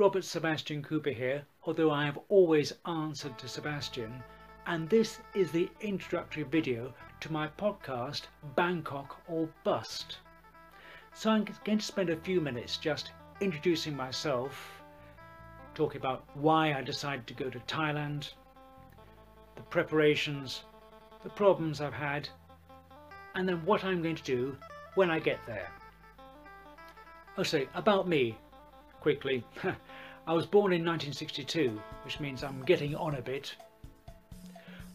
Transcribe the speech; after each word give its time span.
Robert 0.00 0.24
Sebastian 0.24 0.82
Cooper 0.82 1.10
here, 1.10 1.44
although 1.64 1.90
I 1.90 2.06
have 2.06 2.18
always 2.30 2.72
answered 2.86 3.36
to 3.36 3.46
Sebastian, 3.46 4.22
and 4.66 4.88
this 4.88 5.18
is 5.34 5.52
the 5.52 5.68
introductory 5.82 6.42
video 6.42 6.94
to 7.20 7.30
my 7.30 7.48
podcast 7.48 8.22
Bangkok 8.56 9.20
or 9.28 9.46
Bust. 9.62 10.16
So 11.12 11.28
I'm 11.28 11.46
going 11.64 11.76
to 11.76 11.84
spend 11.84 12.08
a 12.08 12.16
few 12.16 12.40
minutes 12.40 12.78
just 12.78 13.10
introducing 13.42 13.94
myself, 13.94 14.82
talking 15.74 16.00
about 16.00 16.24
why 16.32 16.72
I 16.72 16.80
decided 16.80 17.26
to 17.26 17.34
go 17.34 17.50
to 17.50 17.58
Thailand, 17.58 18.32
the 19.54 19.62
preparations, 19.68 20.62
the 21.22 21.28
problems 21.28 21.82
I've 21.82 21.92
had, 21.92 22.26
and 23.34 23.46
then 23.46 23.66
what 23.66 23.84
I'm 23.84 24.00
going 24.00 24.16
to 24.16 24.22
do 24.22 24.56
when 24.94 25.10
I 25.10 25.18
get 25.18 25.40
there. 25.46 25.70
Oh, 26.18 26.24
I'll 27.36 27.44
say 27.44 27.68
about 27.74 28.08
me 28.08 28.38
quickly. 29.00 29.42
I 30.26 30.32
was 30.32 30.46
born 30.46 30.72
in 30.72 30.84
1962, 30.84 31.80
which 32.04 32.20
means 32.20 32.44
I'm 32.44 32.62
getting 32.64 32.94
on 32.94 33.16
a 33.16 33.22
bit. 33.22 33.54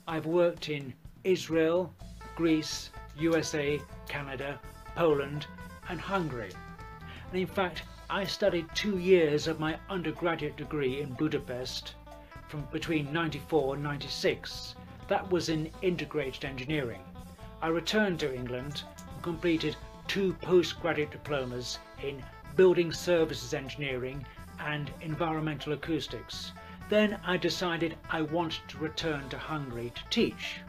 I've 0.08 0.26
worked 0.26 0.70
in 0.70 0.94
Israel, 1.24 1.94
Greece, 2.36 2.92
USA, 3.18 3.82
Canada, 4.08 4.60
Poland 4.96 5.48
and 5.90 6.00
Hungary. 6.00 6.52
And 7.32 7.42
in 7.42 7.48
fact, 7.48 7.84
I 8.10 8.24
studied 8.24 8.68
two 8.76 9.00
years 9.00 9.48
of 9.48 9.60
my 9.60 9.78
undergraduate 9.90 10.56
degree 10.58 11.02
in 11.02 11.14
Budapest 11.14 11.96
from 12.48 12.62
between 12.72 13.12
94 13.12 13.76
and 13.76 13.84
96. 13.84 14.76
That 15.08 15.30
was 15.32 15.50
in 15.50 15.72
integrated 15.82 16.46
engineering. 16.46 17.02
I 17.62 17.68
returned 17.70 18.20
to 18.20 18.34
England 18.34 18.84
and 19.12 19.24
completed 19.24 19.76
two 20.08 20.34
postgraduate 20.42 21.12
diplomas 21.12 21.80
in 22.04 22.24
building 22.56 22.92
services 22.92 23.54
engineering 23.54 24.26
and 24.60 24.92
environmental 25.02 25.74
acoustics. 25.74 26.52
Then 26.90 27.20
I 27.26 27.38
decided 27.38 27.98
I 28.10 28.22
wanted 28.22 28.68
to 28.70 28.78
return 28.78 29.28
to 29.30 29.38
Hungary 29.38 29.92
to 29.96 30.02
teach. 30.10 30.60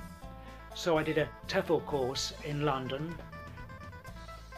So 0.75 0.99
I 0.99 1.03
did 1.03 1.19
a 1.19 1.29
TEFL 1.49 1.85
course 1.87 2.33
in 2.45 2.65
London, 2.65 3.15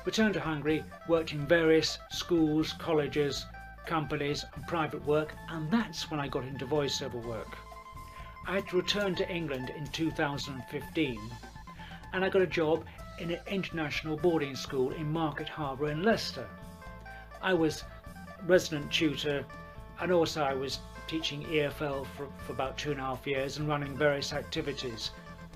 returned 0.04 0.34
to 0.34 0.40
Hungary, 0.40 0.84
worked 1.08 1.32
in 1.32 1.46
various 1.46 1.98
schools, 2.10 2.72
colleges, 2.74 3.44
companies 3.88 4.44
and 4.54 4.66
private 4.66 5.04
work 5.06 5.34
and 5.48 5.70
that's 5.70 6.10
when 6.10 6.20
I 6.20 6.28
got 6.28 6.44
into 6.44 6.66
voiceover 6.66 7.22
work. 7.24 7.56
I 8.46 8.56
had 8.56 8.68
to 8.68 8.76
return 8.76 9.14
to 9.16 9.30
England 9.30 9.70
in 9.76 9.86
2015 9.88 11.20
and 12.12 12.24
I 12.24 12.28
got 12.28 12.42
a 12.42 12.46
job 12.46 12.84
in 13.18 13.30
an 13.30 13.40
international 13.46 14.16
boarding 14.16 14.54
school 14.54 14.92
in 14.92 15.10
Market 15.10 15.48
Harborough 15.48 15.88
in 15.88 16.02
Leicester. 16.02 16.46
I 17.42 17.54
was 17.54 17.84
resident 18.46 18.92
tutor 18.92 19.44
and 20.00 20.12
also 20.12 20.42
I 20.42 20.54
was 20.54 20.80
teaching 21.06 21.42
EFL 21.44 22.06
for, 22.16 22.28
for 22.46 22.52
about 22.52 22.76
two 22.76 22.90
and 22.90 23.00
a 23.00 23.02
half 23.02 23.26
years 23.26 23.56
and 23.58 23.68
running 23.68 23.96
various 23.96 24.32
activities. 24.32 25.10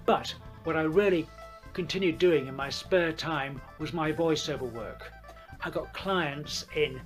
But 0.07 0.35
what 0.65 0.77
I 0.77 0.83
really 0.83 1.29
continued 1.73 2.19
doing 2.19 2.47
in 2.47 2.57
my 2.57 2.71
spare 2.71 3.13
time 3.13 3.61
was 3.79 3.93
my 3.93 4.13
voiceover 4.13 4.71
work. 4.71 5.13
I 5.61 5.71
got 5.71 5.93
clients 5.93 6.67
in 6.75 7.01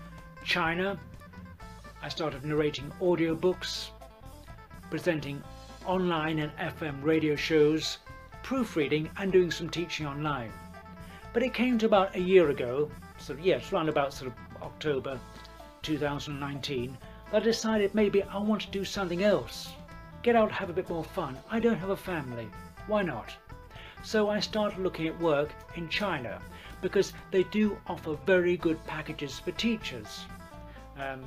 China. 0.44 0.98
I 2.02 2.08
started 2.08 2.44
narrating 2.44 2.90
audiobooks, 3.00 3.88
presenting 4.90 5.42
online 5.84 6.38
and 6.38 6.56
FM 6.56 7.02
radio 7.02 7.36
shows, 7.36 7.98
proofreading 8.42 9.10
and 9.18 9.32
doing 9.32 9.50
some 9.50 9.68
teaching 9.68 10.06
online. 10.06 10.52
But 11.32 11.42
it 11.42 11.52
came 11.52 11.78
to 11.78 11.86
about 11.86 12.14
a 12.14 12.20
year 12.20 12.50
ago, 12.50 12.90
so 13.18 13.36
yeah, 13.40 13.56
it's 13.56 13.72
around 13.72 13.88
about 13.88 14.12
sort 14.12 14.30
of 14.30 14.62
October 14.62 15.18
2019 15.82 16.96
that 17.30 17.42
I 17.42 17.44
decided 17.44 17.94
maybe 17.94 18.22
I 18.22 18.38
want 18.38 18.62
to 18.62 18.70
do 18.70 18.84
something 18.84 19.22
else. 19.22 19.72
Get 20.22 20.36
out, 20.36 20.50
have 20.50 20.70
a 20.70 20.72
bit 20.72 20.88
more 20.88 21.04
fun. 21.04 21.38
I 21.50 21.60
don't 21.60 21.78
have 21.78 21.90
a 21.90 21.96
family. 21.96 22.48
Why 22.86 23.02
not? 23.02 23.34
So 24.02 24.28
I 24.28 24.40
started 24.40 24.78
looking 24.78 25.08
at 25.08 25.20
work 25.20 25.52
in 25.74 25.88
China 25.88 26.40
because 26.80 27.12
they 27.30 27.42
do 27.44 27.76
offer 27.86 28.16
very 28.26 28.56
good 28.56 28.84
packages 28.86 29.38
for 29.38 29.50
teachers. 29.52 30.24
Um, 30.98 31.24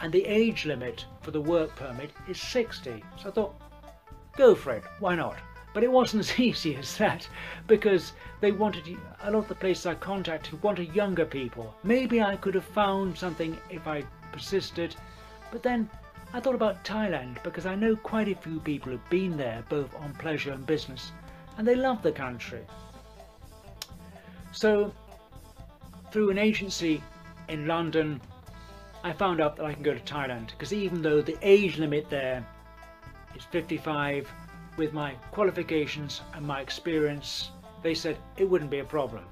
and 0.00 0.12
the 0.12 0.24
age 0.26 0.66
limit 0.66 1.06
for 1.22 1.30
the 1.30 1.40
work 1.40 1.74
permit 1.76 2.10
is 2.28 2.40
60. 2.40 3.02
So 3.20 3.28
I 3.28 3.32
thought, 3.32 3.54
go 4.36 4.54
for 4.54 4.72
it, 4.72 4.84
why 4.98 5.14
not? 5.14 5.36
But 5.76 5.84
it 5.84 5.92
wasn't 5.92 6.20
as 6.30 6.40
easy 6.40 6.74
as 6.76 6.96
that 6.96 7.28
because 7.66 8.14
they 8.40 8.50
wanted, 8.50 8.96
a 9.22 9.30
lot 9.30 9.40
of 9.40 9.48
the 9.48 9.54
places 9.54 9.84
I 9.84 9.94
contacted 9.94 10.62
wanted 10.62 10.94
younger 10.94 11.26
people. 11.26 11.76
Maybe 11.84 12.22
I 12.22 12.36
could 12.36 12.54
have 12.54 12.64
found 12.64 13.18
something 13.18 13.58
if 13.68 13.86
I 13.86 14.02
persisted, 14.32 14.96
but 15.52 15.62
then 15.62 15.90
I 16.32 16.40
thought 16.40 16.54
about 16.54 16.82
Thailand 16.82 17.42
because 17.42 17.66
I 17.66 17.74
know 17.74 17.94
quite 17.94 18.26
a 18.26 18.34
few 18.34 18.58
people 18.60 18.90
who've 18.90 19.10
been 19.10 19.36
there 19.36 19.64
both 19.68 19.94
on 19.96 20.14
pleasure 20.14 20.52
and 20.52 20.64
business 20.66 21.12
and 21.58 21.68
they 21.68 21.74
love 21.74 22.02
the 22.02 22.10
country. 22.10 22.62
So 24.52 24.94
through 26.10 26.30
an 26.30 26.38
agency 26.38 27.02
in 27.50 27.66
London 27.66 28.18
I 29.04 29.12
found 29.12 29.42
out 29.42 29.56
that 29.56 29.66
I 29.66 29.74
can 29.74 29.82
go 29.82 29.92
to 29.92 30.14
Thailand 30.14 30.52
because 30.52 30.72
even 30.72 31.02
though 31.02 31.20
the 31.20 31.36
age 31.42 31.76
limit 31.76 32.08
there 32.08 32.46
is 33.34 33.44
55 33.44 34.26
with 34.76 34.92
my 34.92 35.14
qualifications 35.32 36.20
and 36.34 36.46
my 36.46 36.60
experience, 36.60 37.50
they 37.82 37.94
said 37.94 38.18
it 38.36 38.48
wouldn't 38.48 38.70
be 38.70 38.80
a 38.80 38.84
problem. 38.84 39.24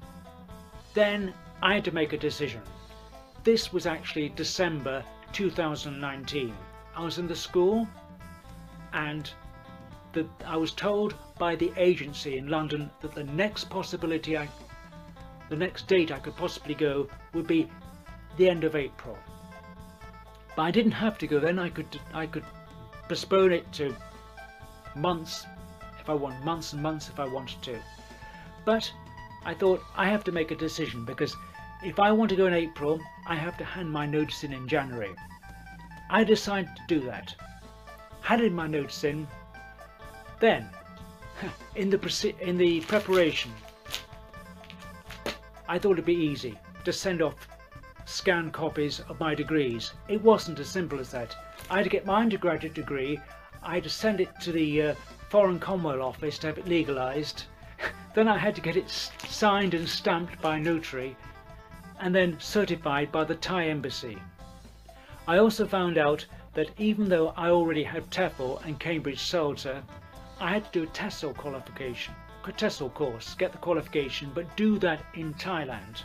Then 0.93 1.33
I 1.61 1.73
had 1.75 1.85
to 1.85 1.91
make 1.91 2.13
a 2.13 2.17
decision. 2.17 2.61
This 3.43 3.71
was 3.71 3.85
actually 3.85 4.29
December 4.29 5.03
2019. 5.33 6.53
I 6.95 7.03
was 7.03 7.17
in 7.17 7.27
the 7.27 7.35
school 7.35 7.87
and 8.93 9.29
the, 10.13 10.25
I 10.45 10.57
was 10.57 10.71
told 10.71 11.15
by 11.37 11.55
the 11.55 11.71
agency 11.75 12.37
in 12.37 12.47
London 12.47 12.89
that 13.01 13.13
the 13.13 13.25
next 13.25 13.69
possibility 13.69 14.37
I, 14.37 14.47
the 15.49 15.55
next 15.55 15.87
date 15.87 16.11
I 16.11 16.19
could 16.19 16.35
possibly 16.37 16.73
go 16.73 17.07
would 17.33 17.47
be 17.47 17.69
the 18.37 18.49
end 18.49 18.63
of 18.63 18.75
April. 18.75 19.17
But 20.55 20.61
I 20.63 20.71
didn't 20.71 20.93
have 20.93 21.17
to 21.17 21.27
go 21.27 21.39
then, 21.39 21.59
I 21.59 21.69
could, 21.69 21.99
I 22.13 22.25
could 22.25 22.45
postpone 23.09 23.51
it 23.51 23.71
to 23.73 23.93
months 24.95 25.45
if 25.99 26.09
I 26.09 26.13
want, 26.13 26.43
months 26.45 26.73
and 26.73 26.83
months 26.83 27.09
if 27.09 27.19
I 27.19 27.25
wanted 27.25 27.61
to. 27.63 27.79
But 28.63 28.91
I 29.43 29.53
thought 29.53 29.83
I 29.95 30.07
have 30.07 30.23
to 30.25 30.31
make 30.31 30.51
a 30.51 30.55
decision 30.55 31.03
because 31.03 31.35
if 31.83 31.99
I 31.99 32.11
want 32.11 32.29
to 32.29 32.35
go 32.35 32.47
in 32.47 32.53
April, 32.53 32.99
I 33.25 33.35
have 33.35 33.57
to 33.57 33.65
hand 33.65 33.91
my 33.91 34.05
notice 34.05 34.43
in 34.43 34.53
in 34.53 34.67
January. 34.67 35.15
I 36.09 36.23
decided 36.23 36.69
to 36.75 36.81
do 36.87 37.05
that. 37.05 37.35
Handed 38.21 38.53
my 38.53 38.67
notice 38.67 39.03
in. 39.03 39.27
Then, 40.39 40.69
in 41.75 41.89
the 41.89 42.35
in 42.39 42.57
the 42.57 42.81
preparation, 42.81 43.51
I 45.67 45.79
thought 45.79 45.93
it'd 45.93 46.05
be 46.05 46.13
easy 46.13 46.57
to 46.83 46.93
send 46.93 47.21
off 47.21 47.47
scanned 48.05 48.53
copies 48.53 48.99
of 49.09 49.19
my 49.19 49.33
degrees. 49.33 49.93
It 50.07 50.21
wasn't 50.21 50.59
as 50.59 50.69
simple 50.69 50.99
as 50.99 51.09
that. 51.11 51.35
I 51.69 51.77
had 51.77 51.83
to 51.85 51.89
get 51.89 52.05
my 52.05 52.21
undergraduate 52.21 52.75
degree 52.75 53.19
I 53.65 53.73
had 53.73 53.83
to 53.83 53.89
send 53.89 54.21
it 54.21 54.29
to 54.41 54.51
the 54.51 54.81
uh, 54.81 54.95
Foreign 55.29 55.59
Commonwealth 55.59 56.17
Office 56.17 56.37
to 56.39 56.47
have 56.47 56.59
it 56.59 56.67
legalised. 56.67 57.45
then 58.13 58.27
I 58.27 58.37
had 58.37 58.53
to 58.55 58.61
get 58.61 58.77
it 58.77 58.89
signed 58.89 59.73
and 59.73 59.89
stamped 59.89 60.39
by 60.39 60.57
a 60.57 60.59
notary 60.59 61.17
and 61.99 62.13
then 62.13 62.39
certified 62.39 63.11
by 63.11 63.23
the 63.23 63.33
Thai 63.33 63.69
embassy. 63.69 64.19
I 65.27 65.39
also 65.39 65.65
found 65.65 65.97
out 65.97 66.27
that 66.53 66.69
even 66.77 67.09
though 67.09 67.29
I 67.35 67.49
already 67.49 67.83
had 67.83 68.11
TEFL 68.11 68.63
and 68.65 68.79
Cambridge 68.79 69.19
CELTA, 69.19 69.81
I 70.39 70.51
had 70.51 70.71
to 70.71 70.79
do 70.79 70.83
a 70.83 70.91
TESOL 70.93 71.35
qualification, 71.35 72.13
a 72.45 72.51
TESOL 72.51 72.93
course, 72.93 73.33
get 73.33 73.51
the 73.51 73.57
qualification, 73.57 74.31
but 74.35 74.55
do 74.55 74.77
that 74.79 75.03
in 75.15 75.33
Thailand, 75.33 76.03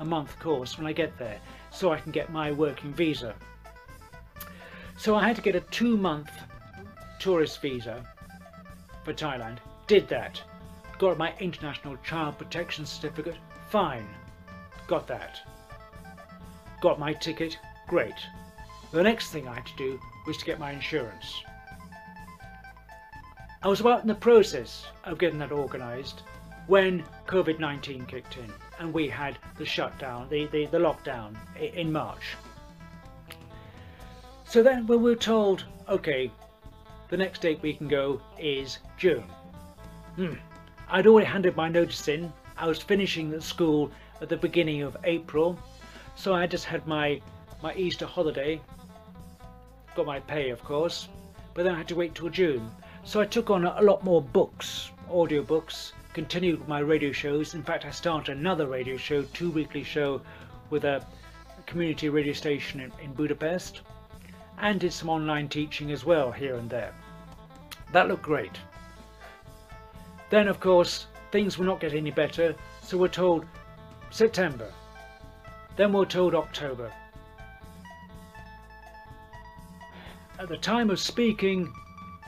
a 0.00 0.04
month 0.04 0.38
course 0.38 0.76
when 0.76 0.86
I 0.86 0.92
get 0.92 1.16
there, 1.18 1.38
so 1.70 1.92
I 1.92 1.98
can 1.98 2.12
get 2.12 2.30
my 2.30 2.52
working 2.52 2.92
visa. 2.92 3.34
So 4.98 5.14
I 5.14 5.26
had 5.26 5.36
to 5.36 5.42
get 5.42 5.56
a 5.56 5.60
two 5.60 5.96
month 5.96 6.30
tourist 7.20 7.60
visa 7.60 8.04
for 9.04 9.12
Thailand. 9.12 9.58
Did 9.86 10.08
that. 10.08 10.42
Got 10.98 11.18
my 11.18 11.34
international 11.38 11.96
child 11.98 12.38
protection 12.38 12.84
certificate. 12.86 13.36
Fine. 13.68 14.08
Got 14.88 15.06
that. 15.06 15.38
Got 16.80 16.98
my 16.98 17.12
ticket. 17.12 17.58
Great. 17.86 18.14
The 18.90 19.02
next 19.02 19.30
thing 19.30 19.46
I 19.46 19.54
had 19.54 19.66
to 19.66 19.76
do 19.76 20.00
was 20.26 20.38
to 20.38 20.44
get 20.44 20.58
my 20.58 20.72
insurance. 20.72 21.42
I 23.62 23.68
was 23.68 23.80
about 23.80 24.00
in 24.00 24.08
the 24.08 24.14
process 24.14 24.86
of 25.04 25.18
getting 25.18 25.38
that 25.40 25.52
organised 25.52 26.22
when 26.66 27.04
COVID-19 27.26 28.08
kicked 28.08 28.38
in 28.38 28.50
and 28.78 28.94
we 28.94 29.08
had 29.08 29.36
the 29.58 29.66
shutdown, 29.66 30.26
the, 30.30 30.46
the, 30.46 30.66
the 30.66 30.78
lockdown 30.78 31.36
in 31.58 31.92
March. 31.92 32.36
So 34.46 34.62
then 34.62 34.86
when 34.86 35.02
we 35.02 35.10
were 35.10 35.16
told, 35.16 35.64
okay, 35.88 36.30
the 37.10 37.16
next 37.16 37.42
date 37.42 37.60
we 37.60 37.74
can 37.74 37.88
go 37.88 38.20
is 38.38 38.78
June. 38.96 39.24
Hmm. 40.14 40.34
I'd 40.88 41.08
already 41.08 41.26
handed 41.26 41.56
my 41.56 41.68
notice 41.68 42.06
in. 42.06 42.32
I 42.56 42.68
was 42.68 42.80
finishing 42.80 43.38
school 43.40 43.90
at 44.20 44.28
the 44.28 44.36
beginning 44.36 44.82
of 44.82 44.96
April, 45.02 45.58
so 46.14 46.34
I 46.34 46.46
just 46.46 46.64
had 46.64 46.86
my 46.86 47.20
my 47.62 47.74
Easter 47.74 48.06
holiday, 48.06 48.60
got 49.96 50.06
my 50.06 50.20
pay 50.20 50.50
of 50.50 50.62
course, 50.62 51.08
but 51.52 51.64
then 51.64 51.74
I 51.74 51.78
had 51.78 51.88
to 51.88 51.96
wait 51.96 52.14
till 52.14 52.28
June. 52.28 52.70
So 53.02 53.20
I 53.20 53.26
took 53.26 53.50
on 53.50 53.64
a 53.64 53.82
lot 53.82 54.04
more 54.04 54.22
books, 54.22 54.90
audio 55.10 55.42
books, 55.42 55.92
continued 56.12 56.66
my 56.68 56.78
radio 56.78 57.10
shows. 57.10 57.54
In 57.54 57.62
fact, 57.62 57.84
I 57.84 57.90
started 57.90 58.36
another 58.36 58.66
radio 58.66 58.96
show, 58.96 59.22
two 59.22 59.50
weekly 59.50 59.82
show 59.82 60.20
with 60.70 60.84
a 60.84 61.04
community 61.66 62.08
radio 62.08 62.34
station 62.34 62.80
in, 62.80 62.92
in 63.02 63.12
Budapest 63.14 63.80
and 64.58 64.78
did 64.78 64.92
some 64.92 65.08
online 65.08 65.48
teaching 65.48 65.90
as 65.90 66.04
well 66.04 66.30
here 66.30 66.56
and 66.56 66.70
there. 66.70 66.92
That 67.92 68.08
looked 68.08 68.22
great. 68.22 68.58
Then 70.30 70.48
of 70.48 70.60
course 70.60 71.06
things 71.32 71.58
will 71.58 71.66
not 71.66 71.80
get 71.80 71.92
any 71.92 72.10
better 72.10 72.54
so 72.82 72.98
we're 72.98 73.08
told 73.08 73.46
September. 74.10 74.72
Then 75.76 75.92
we're 75.92 76.04
told 76.04 76.34
October. 76.34 76.92
At 80.38 80.48
the 80.48 80.56
time 80.56 80.90
of 80.90 81.00
speaking 81.00 81.72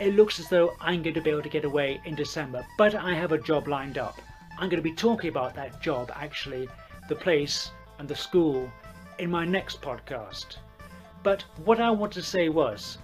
it 0.00 0.14
looks 0.14 0.40
as 0.40 0.48
though 0.48 0.74
I'm 0.80 1.02
going 1.02 1.14
to 1.14 1.20
be 1.20 1.30
able 1.30 1.42
to 1.42 1.48
get 1.48 1.64
away 1.64 2.00
in 2.04 2.14
December 2.14 2.66
but 2.76 2.94
I 2.94 3.14
have 3.14 3.32
a 3.32 3.38
job 3.38 3.68
lined 3.68 3.98
up. 3.98 4.20
I'm 4.58 4.68
going 4.68 4.82
to 4.82 4.90
be 4.90 4.94
talking 4.94 5.30
about 5.30 5.54
that 5.54 5.80
job 5.80 6.10
actually, 6.14 6.68
the 7.08 7.14
place 7.14 7.70
and 7.98 8.08
the 8.08 8.16
school 8.16 8.70
in 9.18 9.30
my 9.30 9.44
next 9.44 9.80
podcast. 9.80 10.56
But 11.22 11.42
what 11.64 11.80
I 11.80 11.90
want 11.90 12.12
to 12.14 12.22
say 12.22 12.48
was, 12.48 12.98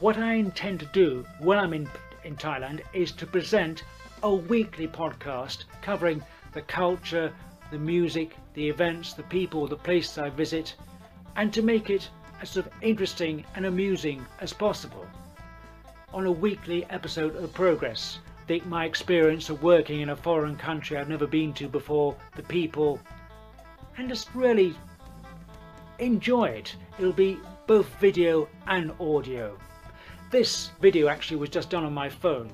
what 0.00 0.18
I 0.18 0.34
intend 0.34 0.80
to 0.80 0.86
do 0.86 1.24
when 1.38 1.58
I'm 1.58 1.72
in, 1.72 1.88
in 2.24 2.36
Thailand 2.36 2.80
is 2.92 3.12
to 3.12 3.26
present 3.26 3.84
a 4.22 4.34
weekly 4.34 4.86
podcast 4.88 5.64
covering 5.80 6.22
the 6.52 6.62
culture, 6.62 7.32
the 7.70 7.78
music, 7.78 8.36
the 8.54 8.68
events, 8.68 9.14
the 9.14 9.22
people, 9.24 9.66
the 9.66 9.76
places 9.76 10.18
I 10.18 10.28
visit, 10.28 10.74
and 11.36 11.52
to 11.52 11.62
make 11.62 11.88
it 11.90 12.08
as 12.40 12.50
sort 12.50 12.66
of 12.66 12.72
interesting 12.82 13.44
and 13.54 13.66
amusing 13.66 14.26
as 14.40 14.52
possible. 14.52 15.06
On 16.12 16.26
a 16.26 16.32
weekly 16.32 16.84
episode 16.90 17.36
of 17.36 17.54
Progress, 17.54 18.18
the, 18.46 18.60
my 18.66 18.84
experience 18.84 19.48
of 19.48 19.62
working 19.62 20.00
in 20.00 20.10
a 20.10 20.16
foreign 20.16 20.56
country 20.56 20.96
I've 20.96 21.08
never 21.08 21.26
been 21.26 21.52
to 21.54 21.68
before, 21.68 22.14
the 22.36 22.42
people, 22.42 23.00
and 23.96 24.08
just 24.08 24.34
really 24.34 24.74
enjoy 25.98 26.46
it. 26.46 26.76
It'll 26.98 27.12
be 27.12 27.38
both 27.66 27.86
video 28.00 28.48
and 28.66 28.92
audio. 29.00 29.56
This 30.32 30.70
video 30.80 31.08
actually 31.08 31.36
was 31.36 31.50
just 31.50 31.68
done 31.68 31.84
on 31.84 31.92
my 31.92 32.08
phone, 32.08 32.50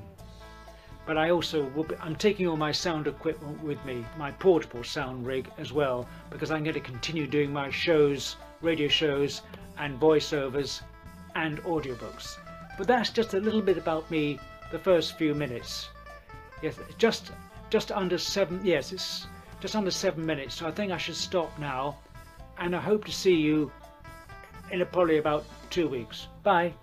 but 1.06 1.16
I 1.16 1.30
also 1.30 1.68
will 1.76 1.84
be, 1.84 1.94
I'm 2.00 2.16
taking 2.16 2.48
all 2.48 2.56
my 2.56 2.72
sound 2.72 3.06
equipment 3.06 3.62
with 3.62 3.82
me, 3.84 4.04
my 4.16 4.32
portable 4.32 4.82
sound 4.82 5.24
rig 5.24 5.48
as 5.58 5.72
well, 5.72 6.08
because 6.28 6.50
I'm 6.50 6.64
going 6.64 6.74
to 6.74 6.80
continue 6.80 7.28
doing 7.28 7.52
my 7.52 7.70
shows, 7.70 8.34
radio 8.62 8.88
shows 8.88 9.42
and 9.78 10.00
voiceovers 10.00 10.82
and 11.36 11.62
audiobooks. 11.62 12.38
But 12.76 12.88
that's 12.88 13.10
just 13.10 13.34
a 13.34 13.38
little 13.38 13.62
bit 13.62 13.78
about 13.78 14.10
me 14.10 14.40
the 14.72 14.80
first 14.80 15.16
few 15.16 15.32
minutes. 15.32 15.88
Yes, 16.60 16.80
just 16.98 17.30
just 17.70 17.92
under 17.92 18.18
seven 18.18 18.60
yes, 18.64 18.90
it's 18.90 19.28
just 19.60 19.76
under 19.76 19.92
seven 19.92 20.26
minutes, 20.26 20.56
so 20.56 20.66
I 20.66 20.72
think 20.72 20.90
I 20.90 20.98
should 20.98 21.14
stop 21.14 21.56
now 21.60 21.98
and 22.58 22.74
I 22.74 22.80
hope 22.80 23.04
to 23.04 23.12
see 23.12 23.36
you 23.36 23.70
in 24.72 24.82
a, 24.82 24.84
probably 24.84 25.18
about 25.18 25.44
two 25.70 25.86
weeks. 25.86 26.26
Bye. 26.42 26.74